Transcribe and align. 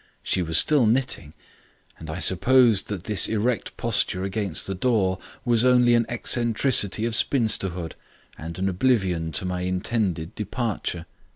She 0.23 0.41
was 0.41 0.57
still 0.57 0.87
knitting, 0.87 1.35
and 1.99 2.09
I 2.09 2.17
supposed 2.17 2.87
that 2.87 3.03
this 3.03 3.27
erect 3.27 3.77
posture 3.77 4.23
against 4.23 4.65
the 4.65 4.73
door 4.73 5.19
was 5.45 5.63
only 5.63 5.93
an 5.93 6.07
eccentricity 6.09 7.05
of 7.05 7.13
spinsterhood 7.13 7.93
and 8.35 8.57
an 8.57 8.67
oblivion 8.67 9.27
of 9.27 9.45
my 9.45 9.61
intended 9.61 10.33
departure. 10.33 11.05